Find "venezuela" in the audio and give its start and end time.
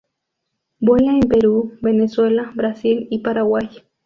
1.79-2.51